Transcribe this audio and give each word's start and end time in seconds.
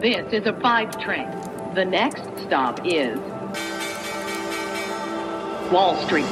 This 0.00 0.32
is 0.32 0.46
a 0.46 0.54
five 0.62 0.96
train. 0.98 1.28
The 1.74 1.84
next 1.84 2.22
stop 2.46 2.80
is 2.86 3.18
Wall 5.70 5.94
Street. 6.06 6.24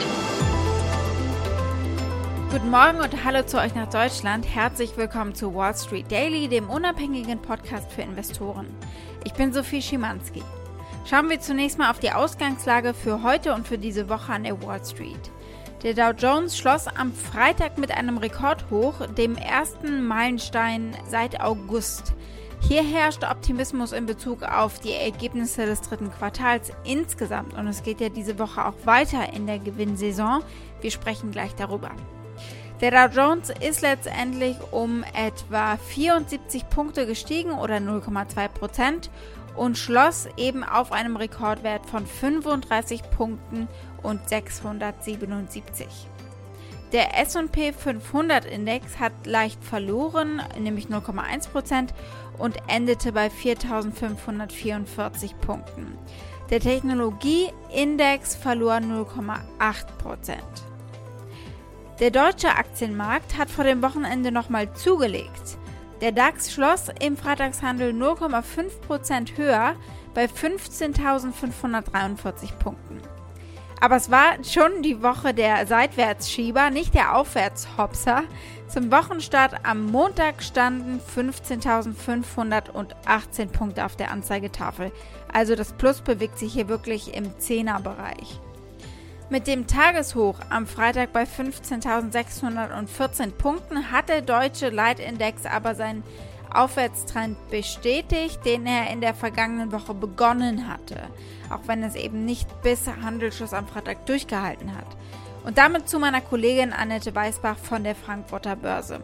Guten 2.51 2.71
Morgen 2.71 2.99
und 3.01 3.25
hallo 3.27 3.43
zu 3.43 3.59
euch 3.59 3.75
nach 3.75 3.91
Deutschland. 3.91 4.47
Herzlich 4.47 4.97
willkommen 4.97 5.35
zu 5.35 5.55
Wall 5.55 5.77
Street 5.77 6.11
Daily, 6.11 6.49
dem 6.49 6.71
unabhängigen 6.71 7.43
Podcast 7.43 7.93
für 7.93 8.01
Investoren. 8.01 8.75
Ich 9.25 9.35
bin 9.35 9.53
Sophie 9.53 9.83
Schimanski. 9.83 10.43
Schauen 11.05 11.29
wir 11.29 11.39
zunächst 11.39 11.77
mal 11.77 11.91
auf 11.91 11.99
die 11.99 12.13
Ausgangslage 12.13 12.95
für 12.95 13.23
heute 13.23 13.53
und 13.55 13.69
für 13.69 13.77
diese 13.77 14.09
Woche 14.09 14.33
an 14.33 14.45
der 14.45 14.63
Wall 14.63 14.83
Street. 14.83 15.31
Der 15.83 15.93
Dow 15.93 16.17
Jones 16.17 16.57
schloss 16.57 16.89
am 16.89 17.13
Freitag 17.13 17.77
mit 17.77 17.91
einem 17.91 18.17
Rekordhoch, 18.17 19.07
dem 19.09 19.37
ersten 19.37 20.07
Meilenstein 20.07 20.97
seit 21.07 21.43
August. 21.43 22.15
Hier 22.61 22.83
herrscht 22.83 23.25
Optimismus 23.25 23.93
in 23.93 24.07
Bezug 24.07 24.43
auf 24.43 24.79
die 24.81 24.93
Ergebnisse 24.93 25.65
des 25.65 25.81
dritten 25.81 26.11
Quartals 26.11 26.71
insgesamt 26.85 27.55
und 27.55 27.67
es 27.67 27.83
geht 27.83 28.01
ja 28.01 28.09
diese 28.09 28.39
Woche 28.39 28.65
auch 28.67 28.75
weiter 28.85 29.33
in 29.33 29.47
der 29.47 29.59
Gewinnsaison. 29.59 30.43
Wir 30.81 30.91
sprechen 30.91 31.31
gleich 31.31 31.55
darüber. 31.55 31.91
Der 32.81 32.91
Dow 32.91 33.15
Jones 33.15 33.51
ist 33.61 33.81
letztendlich 33.81 34.57
um 34.71 35.03
etwa 35.15 35.77
74 35.77 36.69
Punkte 36.69 37.07
gestiegen 37.07 37.53
oder 37.53 37.77
0,2 37.77 38.49
Prozent 38.49 39.11
und 39.57 39.77
schloss 39.77 40.29
eben 40.37 40.63
auf 40.63 40.93
einem 40.93 41.17
Rekordwert 41.17 41.87
von 41.87 42.07
35 42.07 43.03
Punkten 43.11 43.67
und 44.03 44.29
677. 44.29 45.87
Der 46.93 47.19
SP 47.21 47.77
500 47.77 48.47
Index 48.47 48.99
hat 48.99 49.13
leicht 49.27 49.63
verloren, 49.63 50.41
nämlich 50.59 50.87
0,1% 50.87 51.89
und 52.39 52.57
endete 52.67 53.13
bei 53.13 53.29
4544 53.29 55.39
Punkten. 55.41 55.99
Der 56.49 56.61
Technologieindex 56.61 58.37
verlor 58.37 58.77
0,8%. 58.77 60.39
Der 62.01 62.11
deutsche 62.11 62.49
Aktienmarkt 62.49 63.37
hat 63.37 63.51
vor 63.51 63.65
dem 63.65 63.83
Wochenende 63.83 64.33
nochmal 64.33 64.73
zugelegt. 64.73 65.59
Der 66.01 66.13
DAX 66.13 66.51
schloss 66.53 66.87
im 67.01 67.19
Freitagshandel 67.19 67.93
0,5% 67.93 69.37
höher 69.37 69.75
bei 70.15 70.27
15.543 70.27 72.57
Punkten. 72.59 73.03
Aber 73.81 73.97
es 73.97 74.11
war 74.11 74.43
schon 74.45 74.83
die 74.83 75.03
Woche 75.03 75.35
der 75.35 75.67
Seitwärtsschieber, 75.67 76.71
nicht 76.71 76.95
der 76.95 77.17
Aufwärtshopser. 77.17 78.23
Zum 78.69 78.91
Wochenstart 78.91 79.65
am 79.65 79.87
Montag 79.87 80.43
standen 80.43 81.01
15.518 81.17 83.47
Punkte 83.47 83.85
auf 83.85 83.97
der 83.97 84.11
Anzeigetafel. 84.11 84.91
Also 85.33 85.55
das 85.55 85.73
Plus 85.73 86.01
bewegt 86.01 86.39
sich 86.39 86.53
hier 86.53 86.69
wirklich 86.69 87.15
im 87.15 87.39
Zehnerbereich. 87.39 88.41
Mit 89.31 89.47
dem 89.47 89.67
Tageshoch 89.67 90.41
am 90.49 90.67
Freitag 90.67 91.13
bei 91.13 91.25
15.614 91.25 93.33
Punkten 93.33 93.93
hat 93.93 94.09
der 94.09 94.23
deutsche 94.23 94.71
Leitindex 94.71 95.45
aber 95.45 95.75
seinen 95.75 96.03
Aufwärtstrend 96.53 97.37
bestätigt, 97.51 98.45
den 98.45 98.67
er 98.67 98.91
in 98.91 99.01
der 99.01 99.15
vergangenen 99.15 99.73
Woche 99.73 99.95
begonnen 99.95 100.69
hatte, 100.69 100.97
auch 101.51 101.61
wenn 101.67 101.83
es 101.83 101.95
eben 101.95 102.25
nicht 102.25 102.63
bis 102.63 102.87
Handelsschluss 102.87 103.55
am 103.55 103.67
Freitag 103.67 104.07
durchgehalten 104.07 104.77
hat. 104.77 104.87
Und 105.45 105.59
damit 105.59 105.89
zu 105.89 105.99
meiner 105.99 106.21
Kollegin 106.21 106.73
Annette 106.73 107.15
Weißbach 107.15 107.57
von 107.57 107.85
der 107.85 107.95
Frankfurter 107.95 108.57
Börse. 108.57 109.01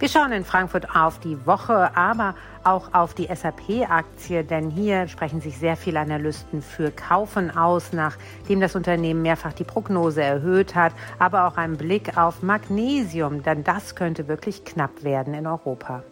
Wir 0.00 0.08
schauen 0.08 0.32
in 0.32 0.44
Frankfurt 0.44 0.94
auf 0.94 1.20
die 1.20 1.46
Woche, 1.46 1.96
aber 1.96 2.34
auch 2.64 2.92
auf 2.92 3.14
die 3.14 3.28
SAP-Aktie, 3.32 4.42
denn 4.42 4.68
hier 4.68 5.06
sprechen 5.06 5.40
sich 5.40 5.56
sehr 5.56 5.76
viele 5.76 6.00
Analysten 6.00 6.62
für 6.62 6.90
Kaufen 6.90 7.56
aus, 7.56 7.92
nachdem 7.92 8.60
das 8.60 8.74
Unternehmen 8.74 9.22
mehrfach 9.22 9.52
die 9.52 9.64
Prognose 9.64 10.22
erhöht 10.22 10.74
hat, 10.74 10.92
aber 11.20 11.46
auch 11.46 11.56
ein 11.56 11.76
Blick 11.76 12.18
auf 12.18 12.42
Magnesium, 12.42 13.42
denn 13.44 13.62
das 13.62 13.94
könnte 13.94 14.26
wirklich 14.26 14.64
knapp 14.64 15.04
werden 15.04 15.32
in 15.32 15.46
Europa. 15.46 16.02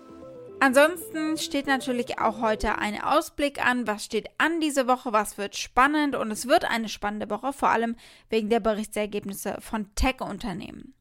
Ansonsten 0.65 1.39
steht 1.39 1.67
natürlich 1.67 2.21
auch 2.21 2.41
heute 2.41 2.79
ein 2.79 3.03
Ausblick 3.03 3.67
an, 3.67 3.89
was 3.89 4.05
steht 4.05 4.29
an 4.39 4.61
diese 4.61 4.87
Woche, 4.87 5.13
was 5.13 5.37
wird 5.37 5.57
spannend 5.57 6.15
und 6.15 6.31
es 6.31 6.47
wird 6.47 6.65
eine 6.65 6.89
spannende 6.89 7.29
Woche, 7.31 7.53
vor 7.53 7.71
allem 7.71 7.97
wegen 8.31 8.49
der 8.49 8.61
Berichtsergebnisse 8.61 9.57
von 9.59 9.93
Tech-Unternehmen. 9.97 10.95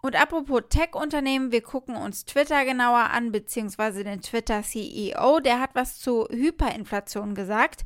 Und 0.00 0.14
apropos 0.14 0.62
Tech-Unternehmen, 0.70 1.50
wir 1.50 1.62
gucken 1.62 1.96
uns 1.96 2.26
Twitter 2.26 2.64
genauer 2.64 3.10
an, 3.10 3.32
beziehungsweise 3.32 4.04
den 4.04 4.20
Twitter-CEO, 4.20 5.40
der 5.40 5.58
hat 5.58 5.70
was 5.74 5.98
zu 5.98 6.28
Hyperinflation 6.30 7.34
gesagt 7.34 7.80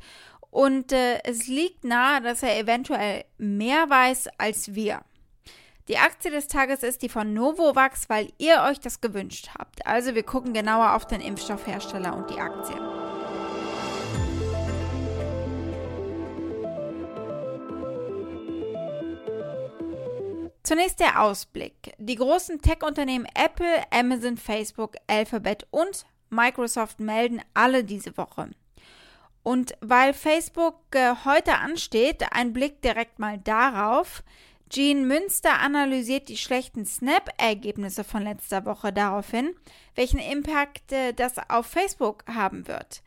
und 0.50 0.92
äh, 0.92 1.18
es 1.24 1.46
liegt 1.46 1.84
nahe, 1.84 2.20
dass 2.20 2.42
er 2.42 2.58
eventuell 2.58 3.24
mehr 3.38 3.88
weiß 3.88 4.28
als 4.36 4.74
wir. 4.74 5.00
Die 5.86 5.98
Aktie 5.98 6.30
des 6.30 6.48
Tages 6.48 6.82
ist 6.82 7.02
die 7.02 7.10
von 7.10 7.34
Novovax, 7.34 8.08
weil 8.08 8.32
ihr 8.38 8.62
euch 8.62 8.80
das 8.80 9.02
gewünscht 9.02 9.50
habt. 9.58 9.86
Also 9.86 10.14
wir 10.14 10.22
gucken 10.22 10.54
genauer 10.54 10.94
auf 10.94 11.06
den 11.06 11.20
Impfstoffhersteller 11.20 12.16
und 12.16 12.30
die 12.30 12.40
Aktie. 12.40 12.74
Zunächst 20.62 21.00
der 21.00 21.20
Ausblick. 21.20 21.92
Die 21.98 22.14
großen 22.14 22.62
Tech-Unternehmen 22.62 23.26
Apple, 23.34 23.82
Amazon, 23.90 24.38
Facebook, 24.38 24.94
Alphabet 25.06 25.66
und 25.70 26.06
Microsoft 26.30 26.98
melden 26.98 27.42
alle 27.52 27.84
diese 27.84 28.16
Woche. 28.16 28.48
Und 29.42 29.74
weil 29.82 30.14
Facebook 30.14 30.76
äh, 30.92 31.14
heute 31.26 31.58
ansteht, 31.58 32.24
ein 32.30 32.54
Blick 32.54 32.80
direkt 32.80 33.18
mal 33.18 33.36
darauf. 33.36 34.22
Jean 34.74 35.06
Münster 35.06 35.60
analysiert 35.60 36.28
die 36.28 36.36
schlechten 36.36 36.84
Snap-Ergebnisse 36.84 38.02
von 38.02 38.24
letzter 38.24 38.66
Woche 38.66 38.92
daraufhin, 38.92 39.54
welchen 39.94 40.18
Impact 40.18 40.90
äh, 40.90 41.12
das 41.12 41.34
auf 41.48 41.66
Facebook 41.66 42.24
haben 42.26 42.66
wird. 42.66 43.04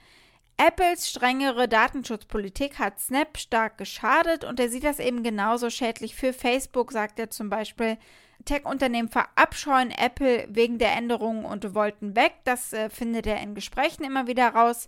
Apples 0.56 1.10
strengere 1.10 1.68
Datenschutzpolitik 1.68 2.80
hat 2.80 3.02
Snap 3.02 3.38
stark 3.38 3.78
geschadet 3.78 4.46
und 4.46 4.62
er 4.62 4.70
sieht 4.70 4.86
das 4.86 5.00
eben 5.00 5.24
genauso 5.24 5.70
schädlich 5.70 6.16
für 6.16 6.32
Facebook, 6.32 6.94
sagt 6.94 7.20
er 7.20 7.32
zum 7.32 7.50
Beispiel. 7.50 7.98
Tech-Unternehmen 8.46 9.10
verabscheuen 9.10 9.92
Apple 9.92 10.48
wegen 10.50 10.78
der 10.78 10.96
Änderungen 10.96 11.44
und 11.44 11.76
wollten 11.76 12.16
weg. 12.16 12.36
Das 12.46 12.72
äh, 12.72 12.90
findet 12.90 13.28
er 13.28 13.42
in 13.42 13.56
Gesprächen 13.56 14.06
immer 14.06 14.28
wieder 14.28 14.48
raus. 14.48 14.88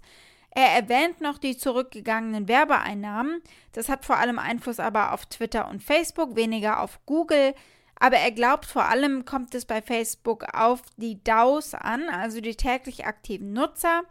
Er 0.52 0.68
erwähnt 0.76 1.22
noch 1.22 1.38
die 1.38 1.58
zurückgegangenen 1.58 2.48
Werbeeinnahmen. 2.48 3.42
Das 3.72 3.88
hat 3.90 4.06
vor 4.06 4.18
allem 4.18 4.40
Einfluss 4.40 4.80
aber 4.80 5.14
auf 5.14 5.26
Twitter 5.26 5.70
und 5.70 5.84
Facebook, 5.84 6.36
weniger 6.36 6.82
auf 6.82 7.00
Google. 7.06 7.54
Aber 8.00 8.18
er 8.18 8.32
glaubt, 8.32 8.66
vor 8.66 8.86
allem 8.86 9.26
kommt 9.26 9.54
es 9.54 9.66
bei 9.66 9.82
Facebook 9.82 10.46
auf 10.54 10.82
die 10.98 11.24
DAOs 11.24 11.74
an, 11.74 12.10
also 12.10 12.42
die 12.42 12.56
täglich 12.56 13.06
aktiven 13.06 13.54
Nutzer. 13.54 14.04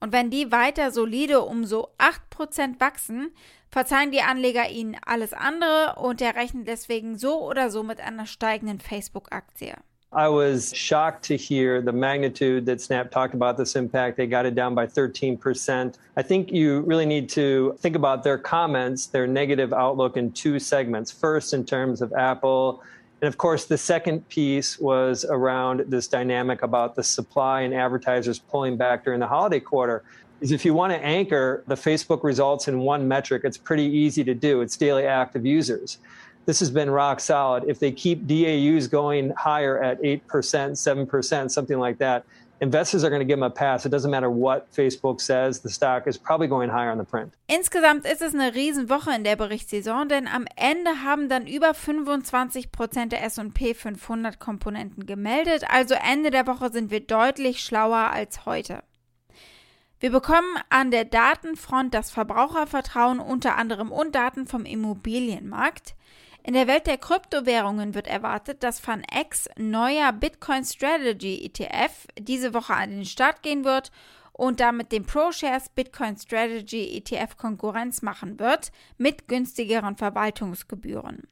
Und 0.00 0.12
wenn 0.12 0.30
die 0.30 0.50
weiter 0.50 0.90
solide 0.90 1.42
um 1.42 1.64
so 1.64 1.88
8% 1.98 2.80
wachsen, 2.80 3.32
verzeihen 3.68 4.10
die 4.10 4.22
Anleger 4.22 4.68
ihnen 4.68 4.96
alles 5.04 5.32
andere 5.32 5.96
und 6.00 6.20
er 6.20 6.34
rechnet 6.34 6.68
deswegen 6.68 7.16
so 7.16 7.40
oder 7.48 7.70
so 7.70 7.82
mit 7.82 8.00
einer 8.00 8.26
steigenden 8.26 8.80
Facebook-Aktie. 8.80 9.76
I 10.14 10.28
was 10.28 10.74
shocked 10.74 11.24
to 11.24 11.36
hear 11.36 11.80
the 11.80 11.92
magnitude 11.92 12.66
that 12.66 12.82
Snap 12.82 13.10
talked 13.10 13.32
about 13.32 13.56
this 13.56 13.76
impact. 13.76 14.18
They 14.18 14.26
got 14.26 14.44
it 14.44 14.54
down 14.54 14.74
by 14.74 14.86
13%. 14.86 15.94
I 16.18 16.22
think 16.22 16.52
you 16.52 16.80
really 16.82 17.06
need 17.06 17.30
to 17.30 17.74
think 17.78 17.96
about 17.96 18.22
their 18.22 18.36
comments, 18.36 19.06
their 19.06 19.26
negative 19.26 19.72
outlook 19.72 20.18
in 20.18 20.30
two 20.32 20.58
segments. 20.58 21.10
First, 21.10 21.54
in 21.54 21.64
terms 21.64 22.02
of 22.02 22.12
Apple. 22.12 22.82
And 23.22 23.28
of 23.28 23.38
course, 23.38 23.64
the 23.64 23.78
second 23.78 24.28
piece 24.28 24.78
was 24.78 25.24
around 25.24 25.84
this 25.88 26.08
dynamic 26.08 26.60
about 26.60 26.94
the 26.94 27.02
supply 27.02 27.62
and 27.62 27.72
advertisers 27.72 28.38
pulling 28.38 28.76
back 28.76 29.04
during 29.04 29.20
the 29.20 29.28
holiday 29.28 29.60
quarter. 29.60 30.04
Is 30.42 30.52
if 30.52 30.64
you 30.66 30.74
want 30.74 30.92
to 30.92 31.02
anchor 31.02 31.62
the 31.68 31.76
Facebook 31.76 32.22
results 32.22 32.68
in 32.68 32.80
one 32.80 33.08
metric, 33.08 33.42
it's 33.44 33.56
pretty 33.56 33.84
easy 33.84 34.24
to 34.24 34.34
do. 34.34 34.60
It's 34.60 34.76
daily 34.76 35.06
active 35.06 35.46
users 35.46 35.98
this 36.46 36.60
has 36.60 36.70
been 36.70 36.90
rock 36.90 37.20
solid. 37.20 37.64
If 37.66 37.78
they 37.78 37.92
keep 37.92 38.26
DAUs 38.26 38.88
going 38.88 39.30
higher 39.30 39.82
at 39.82 40.00
8%, 40.02 40.20
7%, 40.22 41.50
something 41.50 41.78
like 41.78 41.98
that, 41.98 42.24
investors 42.60 43.02
are 43.04 43.10
going 43.10 43.20
to 43.20 43.26
give 43.26 43.38
them 43.38 43.42
a 43.42 43.50
pass. 43.50 43.84
It 43.84 43.90
doesn't 43.90 44.10
matter 44.10 44.30
what 44.30 44.72
Facebook 44.72 45.20
says, 45.20 45.60
the 45.60 45.68
stock 45.68 46.06
is 46.06 46.16
probably 46.16 46.46
going 46.46 46.70
higher 46.70 46.90
on 46.90 46.98
the 46.98 47.04
print. 47.04 47.34
Insgesamt 47.48 48.06
ist 48.06 48.22
es 48.22 48.34
eine 48.34 48.54
Riesenwoche 48.54 49.14
in 49.14 49.24
der 49.24 49.36
Berichtssaison, 49.36 50.08
denn 50.08 50.28
am 50.28 50.46
Ende 50.56 51.02
haben 51.02 51.28
dann 51.28 51.46
über 51.46 51.74
25 51.74 52.70
Prozent 52.70 53.12
der 53.12 53.24
S&P 53.24 53.74
500 53.74 54.38
Komponenten 54.38 55.06
gemeldet. 55.06 55.64
Also 55.68 55.94
Ende 55.94 56.30
der 56.30 56.46
Woche 56.46 56.70
sind 56.70 56.90
wir 56.90 57.00
deutlich 57.00 57.60
schlauer 57.60 58.10
als 58.12 58.46
heute. 58.46 58.82
Wir 59.98 60.10
bekommen 60.10 60.56
an 60.68 60.90
der 60.90 61.04
Datenfront 61.04 61.94
das 61.94 62.10
Verbrauchervertrauen 62.10 63.20
unter 63.20 63.56
anderem 63.56 63.92
und 63.92 64.14
Daten 64.14 64.46
vom 64.46 64.64
Immobilienmarkt. 64.64 65.94
In 66.44 66.54
der 66.54 66.66
Welt 66.66 66.88
der 66.88 66.98
Kryptowährungen 66.98 67.94
wird 67.94 68.08
erwartet, 68.08 68.64
dass 68.64 68.80
FanX 68.80 69.48
neuer 69.56 70.12
Bitcoin 70.12 70.64
Strategy 70.64 71.44
ETF 71.44 72.08
diese 72.18 72.52
Woche 72.52 72.74
an 72.74 72.90
den 72.90 73.04
Start 73.04 73.42
gehen 73.42 73.64
wird 73.64 73.92
und 74.32 74.58
damit 74.58 74.90
dem 74.90 75.04
ProShares 75.04 75.68
Bitcoin 75.68 76.16
Strategy 76.16 76.96
ETF 76.96 77.36
Konkurrenz 77.36 78.02
machen 78.02 78.40
wird 78.40 78.72
mit 78.98 79.28
günstigeren 79.28 79.96
Verwaltungsgebühren. 79.96 81.28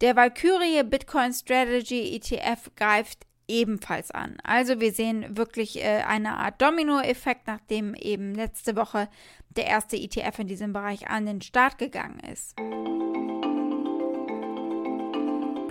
Der 0.00 0.14
Valkyrie 0.14 0.84
Bitcoin 0.84 1.32
Strategy 1.32 2.14
ETF 2.14 2.70
greift 2.76 3.26
ebenfalls 3.48 4.12
an. 4.12 4.36
Also 4.44 4.80
wir 4.80 4.92
sehen 4.92 5.36
wirklich 5.36 5.82
äh, 5.82 6.02
eine 6.06 6.36
Art 6.36 6.62
Dominoeffekt, 6.62 7.48
nachdem 7.48 7.94
eben 7.94 8.34
letzte 8.36 8.76
Woche 8.76 9.08
der 9.50 9.66
erste 9.66 9.96
ETF 9.96 10.38
in 10.38 10.46
diesem 10.46 10.72
Bereich 10.72 11.08
an 11.08 11.26
den 11.26 11.40
Start 11.40 11.78
gegangen 11.78 12.20
ist. 12.20 12.56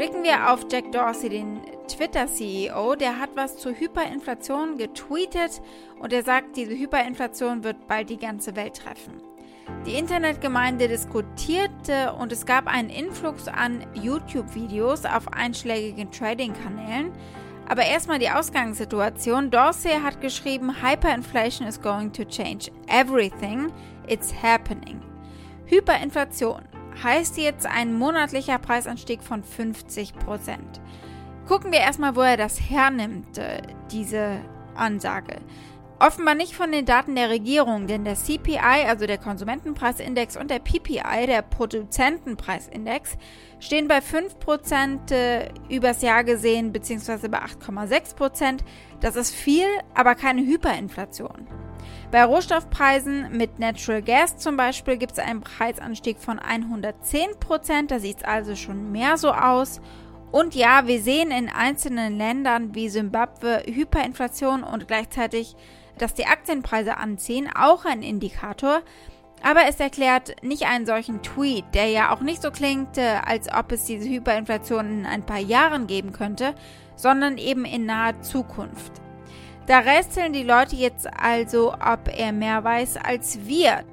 Blicken 0.02 0.24
wir 0.24 0.52
auf 0.52 0.66
Jack 0.72 0.92
Dorsey, 0.92 1.30
den 1.30 1.62
Twitter-CEO. 1.88 2.96
Der 2.96 3.20
hat 3.20 3.30
was 3.36 3.58
zur 3.58 3.74
Hyperinflation 3.74 4.80
getweetet 4.80 5.62
und 6.00 6.12
er 6.12 6.24
sagt, 6.24 6.58
diese 6.58 6.72
Hyperinflation 6.72 7.64
wird 7.64 7.88
bald 7.88 8.10
die 8.10 8.18
ganze 8.18 8.56
Welt 8.56 8.78
treffen. 8.78 9.22
Die 9.86 9.94
Internetgemeinde 9.94 10.88
diskutierte 10.88 12.14
und 12.14 12.32
es 12.32 12.48
gab 12.48 12.66
einen 12.66 12.90
Influx 12.90 13.48
an 13.48 13.86
YouTube-Videos 13.94 15.06
auf 15.06 15.32
einschlägigen 15.34 16.10
Trading-Kanälen. 16.10 17.12
Aber 17.70 17.84
erstmal 17.84 18.18
die 18.18 18.32
Ausgangssituation. 18.32 19.52
Dorsey 19.52 19.92
hat 20.04 20.20
geschrieben, 20.20 20.82
Hyperinflation 20.82 21.68
is 21.68 21.80
going 21.80 22.12
to 22.12 22.24
change 22.24 22.72
everything. 22.88 23.72
It's 24.08 24.34
happening. 24.42 25.00
Hyperinflation 25.68 26.71
heißt 27.04 27.38
jetzt 27.38 27.66
ein 27.66 27.94
monatlicher 27.94 28.58
Preisanstieg 28.60 29.24
von 29.24 29.44
50 29.44 30.14
Prozent. 30.16 30.82
Gucken 31.48 31.72
wir 31.72 31.80
erstmal, 31.80 32.16
wo 32.16 32.22
er 32.22 32.38
das 32.38 32.60
hernimmt, 32.60 33.38
äh, 33.38 33.62
diese 33.92 34.38
Ansage. 34.76 35.38
Offenbar 36.00 36.34
nicht 36.34 36.56
von 36.56 36.72
den 36.72 36.86
Daten 36.86 37.14
der 37.14 37.30
Regierung, 37.30 37.86
denn 37.86 38.06
der 38.06 38.16
CPI, 38.16 38.88
also 38.88 39.06
der 39.06 39.20
Konsumentenpreisindex, 39.20 40.36
und 40.36 40.50
der 40.50 40.58
PPI, 40.58 41.28
der 41.28 41.44
Produzentenpreisindex, 41.44 43.18
stehen 43.60 43.88
bei 43.88 44.00
5% 44.00 45.12
äh, 45.12 45.50
übers 45.70 46.02
Jahr 46.02 46.24
gesehen, 46.24 46.72
beziehungsweise 46.72 47.30
bei 47.30 47.38
8,6%. 47.40 48.62
Das 49.00 49.16
ist 49.16 49.36
viel, 49.36 49.68
aber 49.94 50.16
keine 50.16 50.42
Hyperinflation. 50.42 51.48
Bei 52.12 52.24
Rohstoffpreisen 52.24 53.38
mit 53.38 53.60
Natural 53.60 54.02
Gas 54.02 54.38
zum 54.38 54.58
Beispiel 54.58 54.98
gibt 54.98 55.14
es 55.14 55.20
einen 55.20 55.42
Preisanstieg 55.42 56.20
von 56.20 56.40
110 56.40 57.40
Prozent. 57.40 57.92
Da 57.92 58.00
sieht 58.00 58.18
es 58.18 58.24
also 58.24 58.56
schon 58.56 58.92
mehr 58.92 59.18
so 59.18 59.32
aus. 59.32 59.82
Und 60.32 60.56
ja, 60.56 60.88
wir 60.88 61.02
sehen 61.02 61.32
in 61.32 61.50
einzelnen 61.50 62.18
Ländern 62.18 62.74
wie 62.74 62.90
Simbabwe 62.90 63.64
Hyperinflation 63.66 64.64
und 64.64 64.88
gleichzeitig, 64.88 65.56
dass 65.98 66.14
die 66.14 66.26
Aktienpreise 66.26 66.98
anziehen, 66.98 67.50
auch 67.54 67.86
ein 67.86 68.02
Indikator. 68.02 68.82
Aber 69.44 69.62
es 69.68 69.80
erklärt 69.80 70.44
nicht 70.44 70.68
einen 70.68 70.86
solchen 70.86 71.22
Tweet, 71.24 71.66
der 71.74 71.88
ja 71.88 72.14
auch 72.14 72.22
nicht 72.22 72.42
so 72.42 72.52
klingt, 72.52 72.98
äh, 72.98 73.20
als 73.26 73.52
ob 73.52 73.72
es 73.72 73.86
diese 73.86 74.08
Hyperinflation 74.08 75.00
in 75.00 75.06
ein 75.06 75.26
paar 75.26 75.40
Jahren 75.40 75.88
geben 75.88 76.14
könnte, 76.14 76.54
sondern 76.96 77.38
eben 77.38 77.66
in 77.66 77.86
naher 77.86 78.22
Zukunft. 78.22 79.02
Da 79.68 79.80
rätseln 79.80 80.34
die 80.34 80.44
Leute 80.44 80.76
jetzt 80.76 81.08
also, 81.22 81.74
ob 81.74 82.08
er 82.08 82.32
mehr 82.32 82.64
weiß 82.64 82.98
als 82.98 83.46
wir. 83.46 83.84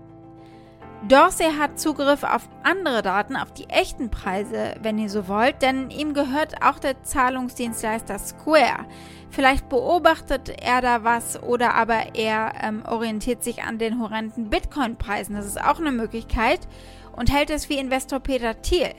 Dorsey 1.06 1.52
hat 1.56 1.78
Zugriff 1.78 2.24
auf 2.24 2.48
andere 2.64 3.02
Daten, 3.02 3.36
auf 3.36 3.52
die 3.52 3.68
echten 3.68 4.10
Preise, 4.10 4.74
wenn 4.82 4.98
ihr 4.98 5.08
so 5.08 5.28
wollt, 5.28 5.62
denn 5.62 5.90
ihm 5.90 6.12
gehört 6.12 6.60
auch 6.60 6.80
der 6.80 7.04
Zahlungsdienstleister 7.04 8.18
Square. 8.18 8.84
Vielleicht 9.30 9.68
beobachtet 9.68 10.48
er 10.60 10.80
da 10.80 11.04
was 11.04 11.40
oder 11.40 11.74
aber 11.74 12.16
er 12.16 12.52
ähm, 12.62 12.82
orientiert 12.84 13.44
sich 13.44 13.62
an 13.62 13.78
den 13.78 14.00
horrenden 14.00 14.50
Bitcoin-Preisen. 14.50 15.36
Das 15.36 15.46
ist 15.46 15.62
auch 15.62 15.78
eine 15.78 15.92
Möglichkeit 15.92 16.66
und 17.14 17.32
hält 17.32 17.50
es 17.50 17.68
wie 17.68 17.78
Investor 17.78 18.18
Peter 18.18 18.60
Thiel. 18.60 18.94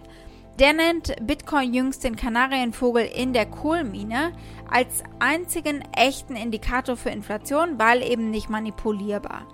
Der 0.60 0.74
nennt 0.74 1.16
Bitcoin 1.26 1.74
jüngst 1.74 2.04
den 2.04 2.18
Kanarienvogel 2.18 3.06
in 3.06 3.32
der 3.32 3.46
Kohlmine 3.46 4.34
als 4.70 5.04
einzigen 5.20 5.82
echten 5.96 6.36
Indikator 6.36 6.98
für 6.98 7.12
Inflation, 7.12 7.80
weil 7.80 8.04
eben 8.04 8.30
nicht 8.30 8.50
manipulierbar. 8.50 9.48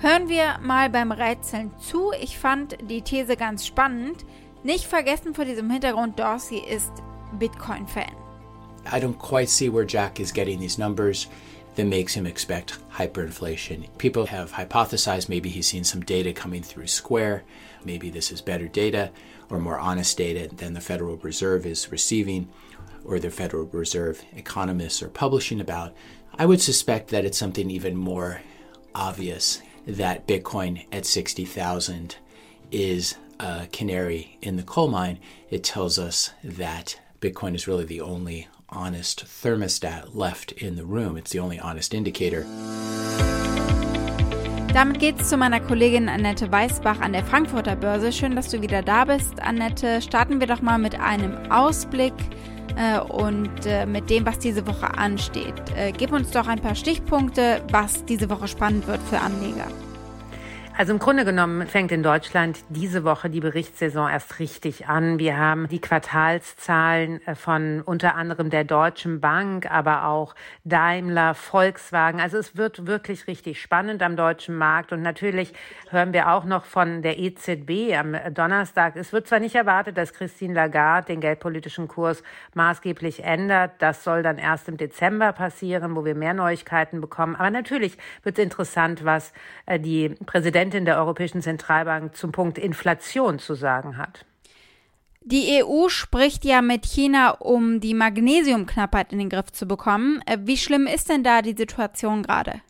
Hören 0.00 0.28
wir 0.28 0.58
mal 0.60 0.90
beim 0.90 1.12
Rätseln 1.12 1.70
zu. 1.78 2.10
Ich 2.20 2.36
fand 2.36 2.78
die 2.90 3.02
These 3.02 3.36
ganz 3.36 3.64
spannend. 3.64 4.24
Nicht 4.64 4.86
vergessen 4.86 5.34
vor 5.34 5.44
diesem 5.44 5.70
Hintergrund, 5.70 6.18
Dorsey 6.18 6.58
ist 6.58 6.90
Bitcoin-Fan. 7.38 8.16
I 8.86 8.96
don't 8.96 9.18
quite 9.18 9.48
see 9.48 9.72
where 9.72 9.86
Jack 9.86 10.18
is 10.18 10.32
getting 10.32 10.58
these 10.58 10.80
numbers 10.80 11.28
that 11.74 11.84
makes 11.84 12.14
him 12.14 12.26
expect 12.26 12.78
hyperinflation. 12.92 13.86
People 13.98 14.26
have 14.26 14.52
hypothesized 14.52 15.28
maybe 15.28 15.48
he's 15.48 15.68
seen 15.68 15.84
some 15.84 16.00
data 16.02 16.32
coming 16.32 16.62
through 16.62 16.86
Square. 16.86 17.44
Maybe 17.84 18.10
this 18.10 18.30
is 18.32 18.40
better 18.40 18.68
data 18.68 19.10
or 19.48 19.58
more 19.58 19.78
honest 19.78 20.16
data 20.16 20.54
than 20.54 20.74
the 20.74 20.80
Federal 20.80 21.16
Reserve 21.18 21.66
is 21.66 21.90
receiving 21.90 22.48
or 23.04 23.18
the 23.18 23.30
Federal 23.30 23.64
Reserve 23.66 24.22
economists 24.36 25.02
are 25.02 25.08
publishing 25.08 25.60
about. 25.60 25.94
I 26.38 26.46
would 26.46 26.60
suspect 26.60 27.08
that 27.08 27.24
it's 27.24 27.38
something 27.38 27.70
even 27.70 27.96
more 27.96 28.42
obvious 28.94 29.62
that 29.86 30.26
Bitcoin 30.26 30.86
at 30.92 31.06
60,000 31.06 32.16
is 32.70 33.16
a 33.38 33.66
canary 33.72 34.38
in 34.42 34.56
the 34.56 34.62
coal 34.62 34.88
mine. 34.88 35.18
It 35.48 35.64
tells 35.64 35.98
us 35.98 36.30
that 36.44 37.00
Bitcoin 37.20 37.54
is 37.54 37.66
really 37.66 37.84
the 37.84 38.00
only 38.00 38.48
honest 38.72 39.24
thermostat 39.26 40.14
left 40.14 40.52
in 40.52 40.76
the 40.76 40.84
room. 40.84 41.16
It's 41.16 41.30
the 41.30 41.40
only 41.40 41.58
honest 41.60 41.94
indicator. 41.94 42.44
Damit 44.72 45.00
geht's 45.00 45.28
zu 45.28 45.36
meiner 45.36 45.60
Kollegin 45.60 46.08
Annette 46.08 46.52
Weißbach 46.52 47.00
an 47.00 47.12
der 47.12 47.24
Frankfurter 47.24 47.74
Börse. 47.74 48.12
Schön, 48.12 48.36
dass 48.36 48.50
du 48.50 48.62
wieder 48.62 48.82
da 48.82 49.04
bist, 49.04 49.40
Annette. 49.40 50.00
Starten 50.00 50.38
wir 50.38 50.46
doch 50.46 50.62
mal 50.62 50.78
mit 50.78 50.98
einem 50.98 51.36
Ausblick 51.50 52.14
äh, 52.76 53.00
und 53.00 53.66
äh, 53.66 53.84
mit 53.86 54.08
dem, 54.10 54.24
was 54.26 54.38
diese 54.38 54.66
Woche 54.68 54.96
ansteht. 54.96 55.54
Äh, 55.76 55.90
gib 55.90 56.12
uns 56.12 56.30
doch 56.30 56.46
ein 56.46 56.60
paar 56.60 56.76
Stichpunkte, 56.76 57.62
was 57.72 58.04
diese 58.04 58.30
Woche 58.30 58.46
spannend 58.46 58.86
wird 58.86 59.00
für 59.02 59.18
Anleger. 59.18 59.66
Also 60.80 60.94
im 60.94 60.98
Grunde 60.98 61.26
genommen 61.26 61.66
fängt 61.66 61.92
in 61.92 62.02
Deutschland 62.02 62.60
diese 62.70 63.04
Woche 63.04 63.28
die 63.28 63.40
Berichtssaison 63.40 64.08
erst 64.08 64.38
richtig 64.38 64.88
an. 64.88 65.18
Wir 65.18 65.36
haben 65.36 65.68
die 65.68 65.78
Quartalszahlen 65.78 67.20
äh, 67.26 67.34
von 67.34 67.82
unter 67.82 68.14
anderem 68.14 68.48
der 68.48 68.64
Deutschen 68.64 69.20
Bank, 69.20 69.70
aber 69.70 70.06
auch 70.06 70.34
Daimler, 70.64 71.34
Volkswagen. 71.34 72.18
Also 72.18 72.38
es 72.38 72.56
wird 72.56 72.86
wirklich 72.86 73.26
richtig 73.26 73.60
spannend 73.60 74.02
am 74.02 74.16
deutschen 74.16 74.56
Markt. 74.56 74.90
Und 74.94 75.02
natürlich 75.02 75.52
hören 75.90 76.14
wir 76.14 76.32
auch 76.32 76.46
noch 76.46 76.64
von 76.64 77.02
der 77.02 77.18
EZB 77.18 77.94
am 77.94 78.16
Donnerstag. 78.32 78.96
Es 78.96 79.12
wird 79.12 79.26
zwar 79.26 79.40
nicht 79.40 79.56
erwartet, 79.56 79.98
dass 79.98 80.14
Christine 80.14 80.54
Lagarde 80.54 81.08
den 81.08 81.20
geldpolitischen 81.20 81.88
Kurs 81.88 82.22
maßgeblich 82.54 83.22
ändert. 83.22 83.72
Das 83.80 84.02
soll 84.02 84.22
dann 84.22 84.38
erst 84.38 84.66
im 84.66 84.78
Dezember 84.78 85.34
passieren, 85.34 85.94
wo 85.94 86.06
wir 86.06 86.14
mehr 86.14 86.32
Neuigkeiten 86.32 87.02
bekommen. 87.02 87.36
Aber 87.36 87.50
natürlich 87.50 87.98
wird 88.22 88.38
es 88.38 88.44
interessant, 88.44 89.04
was 89.04 89.34
äh, 89.66 89.78
die 89.78 90.08
Präsidentin 90.24 90.69
Präsidentin 90.70 90.84
der 90.84 90.98
Europäischen 90.98 91.42
Zentralbank 91.42 92.14
zum 92.14 92.30
Punkt 92.30 92.56
Inflation 92.56 93.40
zu 93.40 93.54
sagen 93.54 93.98
hat. 93.98 94.24
Die 95.22 95.62
EU 95.62 95.88
spricht 95.88 96.44
ja 96.44 96.62
mit 96.62 96.86
China, 96.86 97.32
um 97.32 97.80
die 97.80 97.92
Magnesiumknappheit 97.92 99.12
in 99.12 99.18
den 99.18 99.28
Griff 99.28 99.50
zu 99.50 99.66
bekommen. 99.66 100.22
Äh, 100.26 100.38
wie 100.42 100.56
schlimm 100.56 100.86
ist 100.86 101.08
denn 101.08 101.24
da 101.24 101.42
die 101.42 101.56
Situation 101.56 102.22
gerade? 102.22 102.60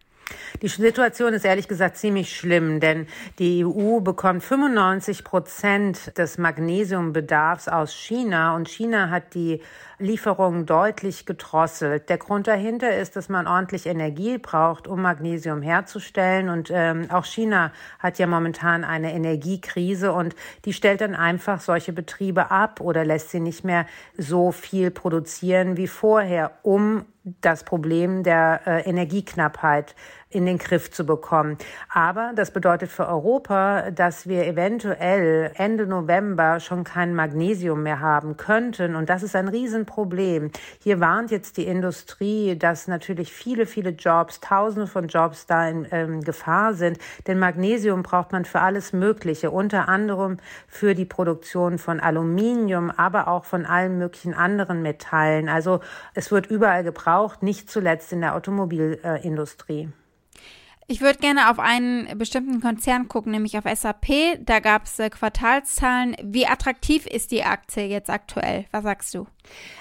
Die 0.62 0.68
Situation 0.68 1.32
ist 1.32 1.44
ehrlich 1.44 1.68
gesagt 1.68 1.96
ziemlich 1.96 2.36
schlimm, 2.36 2.80
denn 2.80 3.06
die 3.38 3.64
EU 3.64 4.00
bekommt 4.00 4.42
95 4.42 5.24
Prozent 5.24 6.16
des 6.18 6.38
Magnesiumbedarfs 6.38 7.68
aus 7.68 7.92
China 7.92 8.54
und 8.54 8.68
China 8.68 9.10
hat 9.10 9.34
die 9.34 9.60
Lieferungen 10.00 10.64
deutlich 10.64 11.26
gedrosselt. 11.26 12.08
Der 12.08 12.16
Grund 12.16 12.46
dahinter 12.46 12.96
ist, 12.96 13.16
dass 13.16 13.28
man 13.28 13.46
ordentlich 13.46 13.86
Energie 13.86 14.38
braucht, 14.38 14.88
um 14.88 15.02
Magnesium 15.02 15.60
herzustellen. 15.60 16.48
Und 16.48 16.70
ähm, 16.72 17.10
auch 17.10 17.26
China 17.26 17.70
hat 17.98 18.18
ja 18.18 18.26
momentan 18.26 18.82
eine 18.84 19.12
Energiekrise 19.12 20.12
und 20.12 20.34
die 20.64 20.72
stellt 20.72 21.02
dann 21.02 21.14
einfach 21.14 21.60
solche 21.60 21.92
Betriebe 21.92 22.50
ab 22.50 22.80
oder 22.80 23.04
lässt 23.04 23.30
sie 23.30 23.40
nicht 23.40 23.62
mehr 23.62 23.86
so 24.16 24.52
viel 24.52 24.90
produzieren 24.90 25.76
wie 25.76 25.86
vorher, 25.86 26.52
um 26.62 27.04
das 27.42 27.64
Problem 27.64 28.22
der 28.22 28.62
äh, 28.66 28.88
Energieknappheit 28.88 29.94
in 30.30 30.46
den 30.46 30.58
Griff 30.58 30.92
zu 30.92 31.04
bekommen. 31.04 31.58
Aber 31.92 32.32
das 32.36 32.52
bedeutet 32.52 32.90
für 32.90 33.08
Europa, 33.08 33.90
dass 33.90 34.28
wir 34.28 34.46
eventuell 34.46 35.50
Ende 35.54 35.86
November 35.86 36.60
schon 36.60 36.84
kein 36.84 37.14
Magnesium 37.14 37.82
mehr 37.82 37.98
haben 37.98 38.36
könnten. 38.36 38.94
Und 38.94 39.10
das 39.10 39.24
ist 39.24 39.34
ein 39.34 39.48
Riesenproblem. 39.48 40.52
Hier 40.82 41.00
warnt 41.00 41.32
jetzt 41.32 41.56
die 41.56 41.66
Industrie, 41.66 42.56
dass 42.56 42.86
natürlich 42.86 43.32
viele, 43.32 43.66
viele 43.66 43.90
Jobs, 43.90 44.38
Tausende 44.38 44.86
von 44.86 45.08
Jobs 45.08 45.46
da 45.46 45.68
in 45.68 45.86
ähm, 45.90 46.20
Gefahr 46.22 46.74
sind. 46.74 46.98
Denn 47.26 47.40
Magnesium 47.40 48.04
braucht 48.04 48.30
man 48.30 48.44
für 48.44 48.60
alles 48.60 48.92
Mögliche, 48.92 49.50
unter 49.50 49.88
anderem 49.88 50.36
für 50.68 50.94
die 50.94 51.04
Produktion 51.04 51.78
von 51.78 51.98
Aluminium, 51.98 52.90
aber 52.90 53.26
auch 53.26 53.44
von 53.44 53.66
allen 53.66 53.98
möglichen 53.98 54.34
anderen 54.34 54.82
Metallen. 54.82 55.48
Also 55.48 55.80
es 56.14 56.30
wird 56.30 56.46
überall 56.46 56.84
gebraucht, 56.84 57.42
nicht 57.42 57.68
zuletzt 57.68 58.12
in 58.12 58.20
der 58.20 58.36
Automobilindustrie. 58.36 59.88
Ich 60.90 61.00
würde 61.00 61.20
gerne 61.20 61.52
auf 61.52 61.60
einen 61.60 62.18
bestimmten 62.18 62.60
Konzern 62.60 63.06
gucken, 63.06 63.30
nämlich 63.30 63.56
auf 63.56 63.62
SAP. 63.64 64.40
Da 64.40 64.58
gab 64.58 64.86
es 64.86 64.98
äh, 64.98 65.08
Quartalszahlen. 65.08 66.16
Wie 66.20 66.48
attraktiv 66.48 67.06
ist 67.06 67.30
die 67.30 67.44
Aktie 67.44 67.86
jetzt 67.86 68.10
aktuell? 68.10 68.64
Was 68.72 68.82
sagst 68.82 69.14
du? 69.14 69.28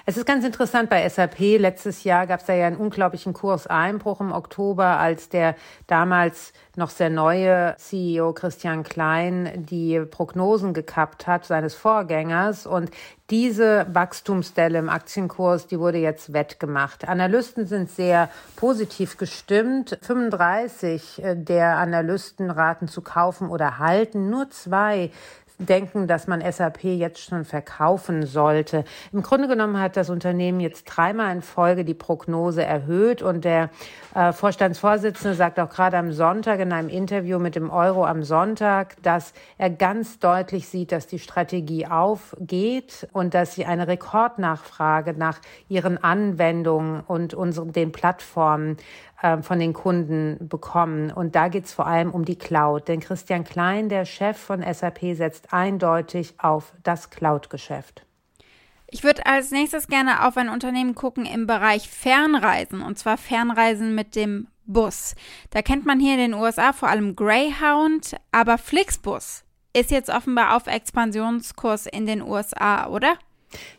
Es 0.06 0.18
ist 0.18 0.26
ganz 0.26 0.44
interessant 0.44 0.90
bei 0.90 1.08
SAP. 1.08 1.40
Letztes 1.60 2.04
Jahr 2.04 2.26
gab 2.26 2.40
es 2.40 2.46
da 2.48 2.54
ja 2.54 2.68
einen 2.68 2.78
unglaublichen 2.78 3.34
Kurseinbruch 3.34 4.22
im 4.22 4.32
Oktober, 4.32 4.98
als 4.98 5.30
der 5.30 5.56
damals 5.88 6.54
noch 6.76 6.90
sehr 6.90 7.10
neue 7.10 7.76
CEO 7.78 8.34
Christian 8.34 8.84
Klein 8.84 9.66
die 9.70 10.00
Prognosen 10.00 10.74
gekappt 10.74 11.28
hat 11.28 11.46
seines 11.46 11.76
Vorgängers. 11.76 12.66
Und 12.66 12.90
diese 13.30 13.86
Wachstumsstelle 13.94 14.80
im 14.80 14.90
Aktienkurs, 14.90 15.68
die 15.68 15.80
wurde 15.80 16.00
jetzt 16.00 16.34
wettgemacht. 16.34 17.08
Analysten 17.08 17.68
sind 17.68 17.92
sehr 17.92 18.30
positiv 18.56 19.18
gestimmt. 19.18 20.00
35 20.02 21.24
äh, 21.24 21.36
der 21.36 21.78
Analysten 21.78 22.50
raten 22.50 22.88
zu 22.88 23.02
kaufen 23.02 23.50
oder 23.50 23.78
halten. 23.78 24.32
Nur 24.32 24.50
zwei 24.50 25.12
denken, 25.60 26.08
dass 26.08 26.28
man 26.28 26.42
SAP 26.42 26.86
jetzt 26.86 27.20
schon 27.20 27.44
verkaufen 27.44 28.26
sollte. 28.26 28.86
Im 29.12 29.22
Grunde 29.22 29.48
genommen 29.48 29.80
hat 29.80 29.98
das 29.98 30.10
Unternehmen 30.10 30.62
jetzt 30.62 30.86
dreimal 30.86 31.36
in 31.36 31.42
Folge 31.42 31.84
die 31.84 31.94
Prognose 31.94 32.64
erhöht 32.64 33.22
und 33.22 33.44
der 33.44 33.70
äh, 34.16 34.32
Vorstandsvorsitzende 34.32 35.36
sagt 35.36 35.60
auch 35.60 35.70
gerade 35.70 35.98
am 35.98 36.14
Sonntag 36.14 36.62
in 36.62 36.72
einem 36.72 36.90
Interview 36.90 37.40
mit 37.40 37.56
dem 37.56 37.70
Euro 37.70 38.06
am 38.06 38.24
Sonntag, 38.24 38.96
dass 39.04 39.34
er 39.58 39.70
ganz 39.70 40.20
deutlich 40.20 40.68
sieht, 40.70 40.94
dass 40.94 41.08
die 41.08 41.20
Strategie 41.20 41.86
aufgeht 41.86 43.08
und 43.12 43.34
dass 43.34 43.54
sie 43.54 43.66
eine 43.66 43.88
Rekordnachfrage 43.88 45.14
nach 45.14 45.40
ihren 45.68 46.02
Anwendungen 46.02 47.02
und 47.02 47.34
unseren, 47.34 47.74
den 47.74 47.92
Plattformen 47.92 48.78
äh, 49.22 49.42
von 49.42 49.60
den 49.60 49.74
Kunden 49.74 50.48
bekommen. 50.48 51.12
Und 51.12 51.36
da 51.36 51.50
geht 51.50 51.66
es 51.66 51.74
vor 51.74 51.88
allem 51.88 52.12
um 52.12 52.24
die 52.24 52.38
Cloud. 52.38 52.88
Denn 52.88 53.02
Christian 53.02 53.44
Klein, 53.44 53.90
der 53.90 54.06
Chef 54.06 54.38
von 54.38 54.64
SAP, 54.64 55.14
setzt 55.14 55.49
eindeutig 55.52 56.36
auf 56.40 56.74
das 56.84 57.10
Cloud-Geschäft. 57.10 58.06
Ich 58.88 59.04
würde 59.04 59.26
als 59.26 59.52
nächstes 59.52 59.88
gerne 59.88 60.28
auf 60.28 60.36
ein 60.38 60.50
Unternehmen 60.50 60.96
gucken 60.96 61.26
im 61.26 61.46
Bereich 61.46 61.90
Fernreisen, 61.90 62.82
und 62.82 62.98
zwar 62.98 63.18
Fernreisen 63.18 63.94
mit 63.94 64.16
dem 64.16 64.48
Bus. 64.66 65.16
Da 65.52 65.62
kennt 65.62 65.86
man 65.86 66.00
hier 66.00 66.14
in 66.14 66.20
den 66.20 66.34
USA 66.34 66.74
vor 66.74 66.90
allem 66.90 67.16
Greyhound, 67.16 68.16
aber 68.32 68.58
Flixbus 68.58 69.44
ist 69.74 69.92
jetzt 69.92 70.10
offenbar 70.10 70.56
auf 70.56 70.68
Expansionskurs 70.68 71.86
in 71.86 72.06
den 72.06 72.22
USA, 72.22 72.88
oder? 72.88 73.18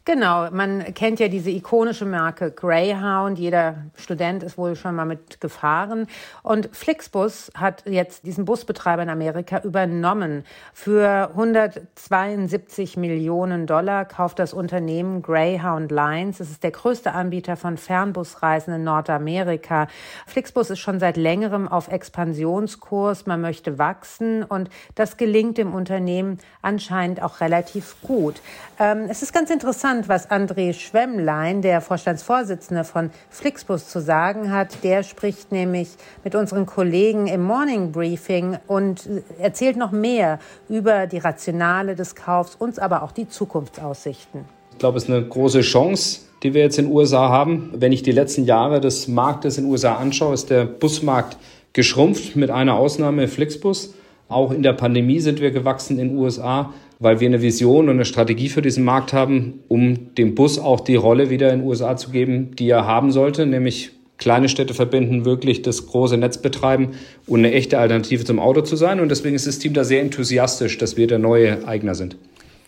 Genau, 0.04 0.50
man 0.50 0.94
kennt 0.94 1.20
ja 1.20 1.28
diese 1.28 1.50
ikonische 1.50 2.04
Marke 2.04 2.50
Greyhound. 2.50 3.38
Jeder 3.38 3.84
Student 3.94 4.42
ist 4.42 4.58
wohl 4.58 4.74
schon 4.74 4.96
mal 4.96 5.04
mit 5.04 5.40
gefahren. 5.40 6.08
Und 6.42 6.68
Flixbus 6.72 7.52
hat 7.54 7.84
jetzt 7.86 8.26
diesen 8.26 8.44
Busbetreiber 8.44 9.02
in 9.02 9.08
Amerika 9.08 9.60
übernommen. 9.60 10.44
Für 10.72 11.30
172 11.30 12.96
Millionen 12.96 13.66
Dollar 13.66 14.04
kauft 14.04 14.40
das 14.40 14.52
Unternehmen 14.52 15.22
Greyhound 15.22 15.92
Lines. 15.92 16.40
Es 16.40 16.50
ist 16.50 16.64
der 16.64 16.72
größte 16.72 17.12
Anbieter 17.12 17.56
von 17.56 17.76
Fernbusreisen 17.76 18.74
in 18.74 18.82
Nordamerika. 18.82 19.86
Flixbus 20.26 20.70
ist 20.70 20.80
schon 20.80 20.98
seit 20.98 21.16
längerem 21.16 21.68
auf 21.68 21.86
Expansionskurs. 21.86 23.26
Man 23.26 23.40
möchte 23.40 23.78
wachsen 23.78 24.42
und 24.42 24.70
das 24.96 25.16
gelingt 25.16 25.58
dem 25.58 25.72
Unternehmen 25.72 26.38
anscheinend 26.62 27.22
auch 27.22 27.40
relativ 27.40 27.94
gut. 28.02 28.40
Ähm, 28.80 29.06
es 29.08 29.22
ist 29.22 29.32
ganz 29.32 29.50
interessant, 29.60 30.08
was 30.08 30.30
André 30.30 30.72
Schwemmlein, 30.72 31.60
der 31.60 31.82
Vorstandsvorsitzende 31.82 32.82
von 32.82 33.10
Flixbus, 33.28 33.90
zu 33.90 34.00
sagen 34.00 34.50
hat. 34.50 34.82
Der 34.82 35.02
spricht 35.02 35.52
nämlich 35.52 35.90
mit 36.24 36.34
unseren 36.34 36.64
Kollegen 36.64 37.26
im 37.26 37.42
Morning 37.42 37.92
Briefing 37.92 38.56
und 38.66 39.06
erzählt 39.38 39.76
noch 39.76 39.92
mehr 39.92 40.38
über 40.70 41.06
die 41.06 41.18
Rationale 41.18 41.94
des 41.94 42.14
Kaufs, 42.14 42.54
uns 42.54 42.78
aber 42.78 43.02
auch 43.02 43.12
die 43.12 43.28
Zukunftsaussichten. 43.28 44.46
Ich 44.72 44.78
glaube, 44.78 44.96
es 44.96 45.04
ist 45.04 45.10
eine 45.10 45.26
große 45.26 45.60
Chance, 45.60 46.20
die 46.42 46.54
wir 46.54 46.62
jetzt 46.62 46.78
in 46.78 46.86
den 46.86 46.94
USA 46.94 47.28
haben. 47.28 47.70
Wenn 47.74 47.92
ich 47.92 48.02
die 48.02 48.12
letzten 48.12 48.46
Jahre 48.46 48.80
des 48.80 49.08
Marktes 49.08 49.58
in 49.58 49.64
den 49.64 49.72
USA 49.72 49.96
anschaue, 49.96 50.32
ist 50.32 50.48
der 50.48 50.64
Busmarkt 50.64 51.36
geschrumpft, 51.74 52.34
mit 52.34 52.50
einer 52.50 52.76
Ausnahme 52.76 53.28
Flixbus. 53.28 53.92
Auch 54.30 54.52
in 54.52 54.62
der 54.62 54.72
Pandemie 54.72 55.20
sind 55.20 55.38
wir 55.42 55.50
gewachsen 55.50 55.98
in 55.98 56.08
den 56.08 56.16
USA 56.16 56.72
weil 57.00 57.18
wir 57.18 57.26
eine 57.26 57.42
Vision 57.42 57.88
und 57.88 57.96
eine 57.96 58.04
Strategie 58.04 58.50
für 58.50 58.62
diesen 58.62 58.84
Markt 58.84 59.12
haben, 59.12 59.60
um 59.68 60.14
dem 60.14 60.34
Bus 60.34 60.58
auch 60.58 60.80
die 60.80 60.96
Rolle 60.96 61.30
wieder 61.30 61.52
in 61.52 61.60
den 61.60 61.68
USA 61.68 61.96
zu 61.96 62.10
geben, 62.10 62.54
die 62.54 62.68
er 62.68 62.86
haben 62.86 63.10
sollte, 63.10 63.46
nämlich 63.46 63.92
kleine 64.18 64.50
Städte 64.50 64.74
verbinden, 64.74 65.24
wirklich 65.24 65.62
das 65.62 65.86
große 65.86 66.18
Netz 66.18 66.38
betreiben 66.38 66.90
und 67.26 67.40
eine 67.40 67.52
echte 67.52 67.78
Alternative 67.78 68.24
zum 68.24 68.38
Auto 68.38 68.60
zu 68.60 68.76
sein. 68.76 69.00
Und 69.00 69.08
deswegen 69.08 69.34
ist 69.34 69.46
das 69.46 69.58
Team 69.58 69.72
da 69.72 69.82
sehr 69.82 70.02
enthusiastisch, 70.02 70.76
dass 70.76 70.98
wir 70.98 71.06
der 71.06 71.18
neue 71.18 71.66
Eigner 71.66 71.94
sind. 71.94 72.16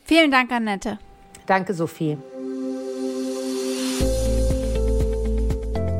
Vielen 0.04 0.30
Dank, 0.30 0.50
Annette. 0.50 0.98
Danke, 1.46 1.74
Sophie. 1.74 2.16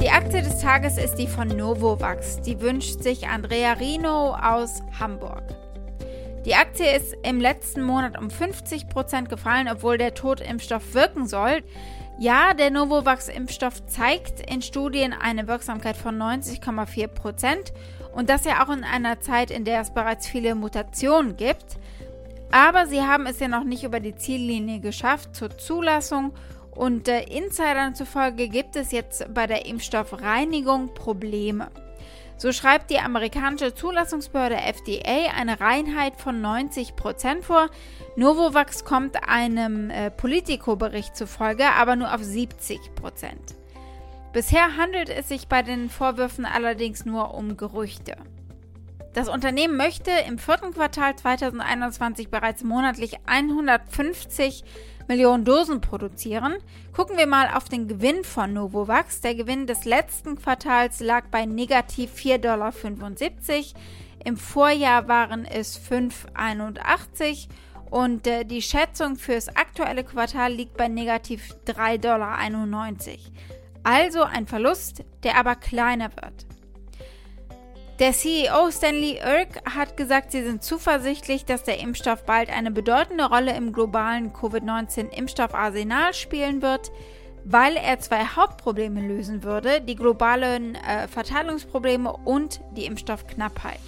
Die 0.01 0.09
Aktie 0.09 0.43
des 0.43 0.59
Tages 0.59 0.97
ist 0.97 1.17
die 1.17 1.27
von 1.27 1.49
Novovax. 1.49 2.41
Die 2.41 2.61
wünscht 2.63 3.03
sich 3.03 3.29
Andrea 3.29 3.75
Rino 3.75 4.35
aus 4.35 4.83
Hamburg. 4.99 5.43
Die 6.45 6.57
Aktie 6.57 6.97
ist 6.97 7.15
im 7.23 7.41
letzten 7.41 7.83
Monat 7.83 8.19
um 8.19 8.29
50 8.29 8.89
Prozent 8.89 9.29
gefallen, 9.29 9.69
obwohl 9.71 9.97
der 9.97 10.15
Totimpfstoff 10.15 10.93
wirken 10.93 11.29
soll. 11.29 11.63
Ja, 12.19 12.53
der 12.53 12.71
Novavax-Impfstoff 12.71 13.87
zeigt 13.87 14.51
in 14.51 14.61
Studien 14.61 15.13
eine 15.13 15.47
Wirksamkeit 15.47 15.97
von 15.97 16.21
90,4 16.21 17.07
Prozent 17.07 17.73
und 18.13 18.29
das 18.29 18.45
ja 18.45 18.65
auch 18.65 18.71
in 18.71 18.83
einer 18.83 19.21
Zeit, 19.21 19.53
in 19.53 19.65
der 19.65 19.81
es 19.81 19.95
bereits 19.95 20.27
viele 20.27 20.57
Mutationen 20.57 21.37
gibt. 21.37 21.79
Aber 22.51 22.87
sie 22.87 23.03
haben 23.03 23.27
es 23.27 23.39
ja 23.39 23.47
noch 23.47 23.65
nicht 23.65 23.85
über 23.85 24.01
die 24.01 24.17
Ziellinie 24.17 24.81
geschafft 24.81 25.37
zur 25.37 25.57
Zulassung 25.57 26.33
und 26.75 27.07
äh, 27.07 27.23
Insidern 27.23 27.95
zufolge 27.95 28.49
gibt 28.49 28.77
es 28.77 28.91
jetzt 28.91 29.33
bei 29.33 29.47
der 29.47 29.67
Impfstoffreinigung 29.67 30.93
Probleme. 30.93 31.69
So 32.43 32.51
schreibt 32.51 32.91
die 32.91 32.99
amerikanische 32.99 33.73
Zulassungsbehörde 33.73 34.57
FDA 34.57 35.31
eine 35.37 35.61
Reinheit 35.61 36.17
von 36.17 36.41
90 36.41 36.97
Prozent 36.97 37.45
vor. 37.45 37.71
Novovax 38.17 38.85
kommt 38.85 39.29
einem 39.29 39.91
äh, 39.91 40.11
Politico-Bericht 40.11 41.17
zufolge 41.17 41.67
aber 41.71 41.95
nur 41.95 42.13
auf 42.13 42.21
70 42.21 42.97
Prozent. 42.97 43.55
Bisher 44.33 44.77
handelt 44.77 45.09
es 45.09 45.29
sich 45.29 45.47
bei 45.47 45.63
den 45.63 45.89
Vorwürfen 45.89 46.45
allerdings 46.45 47.05
nur 47.05 47.33
um 47.33 47.57
Gerüchte. 47.57 48.17
Das 49.15 49.29
Unternehmen 49.29 49.77
möchte 49.77 50.11
im 50.27 50.39
vierten 50.39 50.73
Quartal 50.73 51.15
2021 51.15 52.31
bereits 52.31 52.65
monatlich 52.65 53.19
150 53.27 54.65
Millionen 55.07 55.45
Dosen 55.45 55.83
produzieren. 55.83 56.55
Gucken 56.95 57.19
wir 57.19 57.27
mal 57.27 57.49
auf 57.55 57.69
den 57.69 57.89
Gewinn 57.89 58.25
von 58.25 58.55
Novovax. 58.55 59.21
Der 59.21 59.35
Gewinn 59.35 59.67
des 59.67 59.85
letzten 59.85 60.37
Quartals 60.37 61.01
lag 61.01 61.27
bei 61.31 61.45
negativ 61.45 62.15
4,75 62.15 62.39
Dollar. 62.39 62.73
Im 64.25 64.37
Vorjahr 64.39 65.09
waren 65.09 65.45
es 65.45 65.79
5,81 65.79 67.49
und 67.91 68.27
äh, 68.27 68.45
die 68.45 68.63
Schätzung 68.63 69.17
fürs 69.17 69.49
aktuelle 69.49 70.05
Quartal 70.05 70.53
liegt 70.53 70.79
bei 70.79 70.89
negativ 70.89 71.55
3,91 71.67 71.99
Dollar. 71.99 72.39
Also 73.83 74.23
ein 74.23 74.47
Verlust, 74.47 75.05
der 75.25 75.37
aber 75.37 75.57
kleiner 75.57 76.11
wird. 76.17 76.47
Der 78.03 78.13
CEO 78.13 78.69
Stanley 78.73 79.21
Irk 79.25 79.63
hat 79.65 79.97
gesagt, 79.97 80.33
sie 80.33 80.43
sind 80.43 80.65
zuversichtlich, 80.65 81.45
dass 81.45 81.63
der 81.63 81.79
Impfstoff 81.79 82.27
bald 82.27 82.51
eine 82.51 82.73
bedeutende 82.73 83.27
Rolle 83.27 83.57
im 83.57 83.73
globalen 83.73 84.33
Covid-19-Impfstoffarsenal 84.33 86.13
spielen 86.13 86.63
wird, 86.63 86.91
weil 87.45 87.77
er 87.77 88.01
zwei 88.01 88.25
Hauptprobleme 88.25 89.01
lösen 89.01 89.45
würde, 89.45 89.81
die 89.81 89.95
globalen 89.95 90.75
äh, 90.75 91.07
Verteilungsprobleme 91.07 92.13
und 92.25 92.61
die 92.73 92.87
Impfstoffknappheit. 92.87 93.79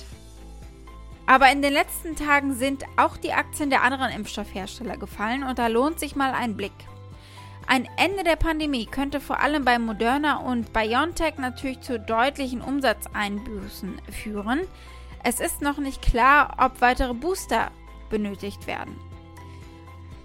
Aber 1.27 1.51
in 1.51 1.61
den 1.61 1.73
letzten 1.73 2.15
Tagen 2.15 2.55
sind 2.55 2.85
auch 2.97 3.17
die 3.17 3.33
Aktien 3.33 3.69
der 3.69 3.83
anderen 3.83 4.13
Impfstoffhersteller 4.13 4.97
gefallen 4.97 5.43
und 5.43 5.59
da 5.59 5.67
lohnt 5.67 5.99
sich 5.99 6.15
mal 6.15 6.31
ein 6.31 6.57
Blick. 6.57 6.71
Ein 7.67 7.89
Ende 7.97 8.25
der 8.25 8.37
Pandemie 8.37 8.87
könnte 8.87 9.21
vor 9.21 9.41
allem 9.41 9.65
bei 9.65 9.79
Moderna 9.79 10.39
und 10.39 10.73
BioNTech 10.73 11.39
natürlich 11.39 11.81
zu 11.81 11.99
deutlichen 11.99 12.61
Umsatzeinbußen 12.61 14.01
führen. 14.13 14.61
Es 15.23 15.41
ist 15.41 15.63
noch 15.63 15.79
nicht 15.79 16.03
klar, 16.03 16.57
ob 16.61 16.81
weitere 16.81 17.15
Booster 17.15 17.71
benötigt 18.11 18.67
werden. 18.67 18.97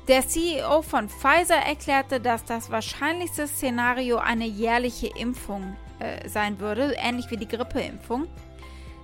Der 0.10 0.28
CEO 0.28 0.82
von 0.82 1.08
Pfizer 1.08 1.56
erklärte, 1.56 2.20
dass 2.20 2.44
das 2.44 2.72
wahrscheinlichste 2.72 3.48
Szenario 3.48 4.18
eine 4.18 4.46
jährliche 4.46 5.08
Impfung 5.08 5.78
äh, 6.00 6.28
sein 6.28 6.60
würde, 6.60 6.96
ähnlich 6.98 7.30
wie 7.30 7.38
die 7.38 7.48
Grippeimpfung. 7.48 8.28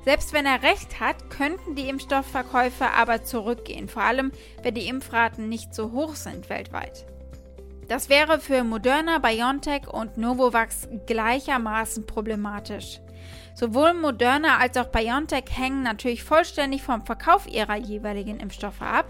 Selbst 0.04 0.34
wenn 0.34 0.46
er 0.46 0.62
recht 0.62 1.00
hat, 1.00 1.30
könnten 1.30 1.75
die 1.75 1.89
Impfstoffverkäufe 1.89 2.92
aber 2.92 3.24
zurückgehen, 3.24 3.88
vor 3.88 4.04
allem 4.04 4.32
wenn 4.62 4.75
die 4.75 4.88
Impfraten 4.88 5.48
nicht 5.48 5.74
so 5.74 5.92
hoch 5.92 6.15
sind 6.15 6.50
weltweit. 6.50 7.06
Das 7.88 8.10
wäre 8.10 8.39
für 8.39 8.63
Moderna, 8.63 9.20
BioNTech 9.20 9.88
und 9.88 10.18
Novavax 10.18 10.88
gleichermaßen 11.06 12.08
problematisch. 12.08 13.00
Sowohl 13.54 13.94
Moderna 13.94 14.58
als 14.58 14.75
auch 14.77 14.88
BioNTech 14.88 15.46
hängen 15.51 15.84
natürlich 15.84 16.24
vollständig 16.24 16.82
vom 16.82 17.06
Verkauf 17.06 17.48
ihrer 17.48 17.75
jeweiligen 17.75 18.39
Impfstoffe 18.39 18.82
ab. 18.82 19.06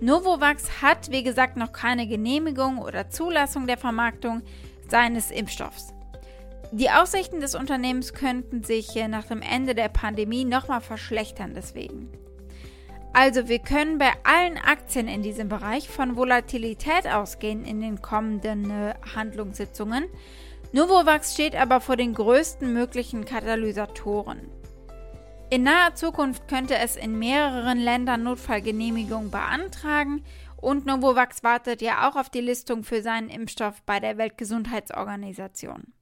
Novavax 0.00 0.82
hat, 0.82 1.10
wie 1.10 1.22
gesagt, 1.22 1.56
noch 1.56 1.72
keine 1.72 2.06
Genehmigung 2.06 2.78
oder 2.78 3.10
Zulassung 3.10 3.66
der 3.66 3.78
Vermarktung 3.78 4.42
seines 4.88 5.30
Impfstoffs. 5.30 5.92
Die 6.72 6.90
Aussichten 6.90 7.40
des 7.40 7.54
Unternehmens 7.54 8.12
könnten 8.12 8.64
sich 8.64 8.94
nach 9.08 9.26
dem 9.26 9.42
Ende 9.42 9.74
der 9.74 9.88
Pandemie 9.88 10.44
nochmal 10.44 10.80
verschlechtern 10.80 11.52
deswegen. 11.54 12.10
Also 13.18 13.48
wir 13.48 13.60
können 13.60 13.96
bei 13.96 14.12
allen 14.24 14.58
Aktien 14.58 15.08
in 15.08 15.22
diesem 15.22 15.48
Bereich 15.48 15.88
von 15.88 16.16
Volatilität 16.16 17.06
ausgehen 17.06 17.64
in 17.64 17.80
den 17.80 18.02
kommenden 18.02 18.70
äh, 18.70 18.92
Handlungssitzungen. 19.14 20.04
Novovax 20.72 21.32
steht 21.32 21.56
aber 21.56 21.80
vor 21.80 21.96
den 21.96 22.12
größten 22.12 22.70
möglichen 22.70 23.24
Katalysatoren. 23.24 24.50
In 25.48 25.62
naher 25.62 25.94
Zukunft 25.94 26.46
könnte 26.46 26.76
es 26.76 26.96
in 26.96 27.18
mehreren 27.18 27.78
Ländern 27.78 28.22
Notfallgenehmigungen 28.22 29.30
beantragen 29.30 30.22
und 30.58 30.84
Novovax 30.84 31.42
wartet 31.42 31.80
ja 31.80 32.10
auch 32.10 32.16
auf 32.16 32.28
die 32.28 32.42
Listung 32.42 32.84
für 32.84 33.00
seinen 33.00 33.30
Impfstoff 33.30 33.80
bei 33.86 33.98
der 33.98 34.18
Weltgesundheitsorganisation. 34.18 35.94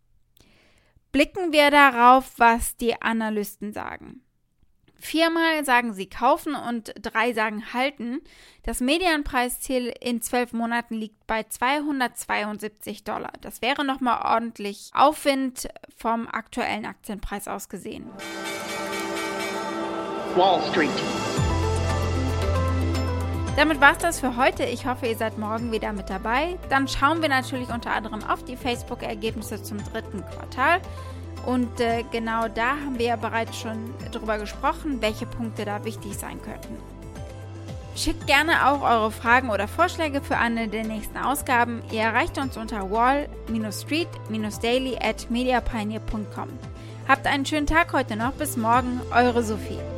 Blicken 1.12 1.52
wir 1.52 1.70
darauf, 1.70 2.32
was 2.38 2.76
die 2.76 3.00
Analysten 3.00 3.72
sagen. 3.72 4.23
Viermal 5.04 5.66
sagen 5.66 5.92
sie 5.92 6.08
kaufen 6.08 6.54
und 6.54 6.94
drei 6.98 7.34
sagen 7.34 7.74
halten. 7.74 8.22
Das 8.62 8.80
Medianpreisziel 8.80 9.92
in 10.00 10.22
zwölf 10.22 10.54
Monaten 10.54 10.94
liegt 10.94 11.26
bei 11.26 11.42
272 11.42 13.04
Dollar. 13.04 13.32
Das 13.42 13.60
wäre 13.60 13.84
nochmal 13.84 14.22
ordentlich 14.24 14.90
Aufwind 14.94 15.68
vom 15.94 16.26
aktuellen 16.26 16.86
Aktienpreis 16.86 17.48
aus 17.48 17.68
gesehen. 17.68 18.08
Wall 20.36 20.62
Street. 20.70 20.88
Damit 23.58 23.82
war 23.82 23.92
es 23.92 23.98
das 23.98 24.20
für 24.20 24.38
heute. 24.38 24.64
Ich 24.64 24.86
hoffe, 24.86 25.06
ihr 25.06 25.16
seid 25.18 25.36
morgen 25.36 25.70
wieder 25.70 25.92
mit 25.92 26.08
dabei. 26.08 26.58
Dann 26.70 26.88
schauen 26.88 27.20
wir 27.20 27.28
natürlich 27.28 27.68
unter 27.68 27.90
anderem 27.90 28.24
auf 28.24 28.42
die 28.42 28.56
Facebook-Ergebnisse 28.56 29.62
zum 29.62 29.84
dritten 29.84 30.24
Quartal. 30.24 30.80
Und 31.46 31.80
äh, 31.80 32.04
genau 32.10 32.48
da 32.48 32.70
haben 32.70 32.98
wir 32.98 33.06
ja 33.06 33.16
bereits 33.16 33.58
schon 33.58 33.94
drüber 34.12 34.38
gesprochen, 34.38 35.00
welche 35.00 35.24
Punkte 35.26 35.64
da 35.64 35.84
wichtig 35.84 36.16
sein 36.16 36.42
könnten. 36.42 36.76
Schickt 37.96 38.26
gerne 38.26 38.68
auch 38.68 38.82
eure 38.82 39.12
Fragen 39.12 39.50
oder 39.50 39.68
Vorschläge 39.68 40.20
für 40.20 40.36
eine 40.36 40.66
der 40.66 40.82
nächsten 40.84 41.16
Ausgaben. 41.16 41.80
Ihr 41.92 42.00
erreicht 42.00 42.36
uns 42.38 42.56
unter 42.56 42.90
wall-street-daily 42.90 44.98
at 45.00 45.30
mediapioneer.com. 45.30 46.48
Habt 47.06 47.26
einen 47.26 47.46
schönen 47.46 47.68
Tag 47.68 47.92
heute 47.92 48.16
noch. 48.16 48.32
Bis 48.32 48.56
morgen, 48.56 49.00
eure 49.12 49.44
Sophie. 49.44 49.93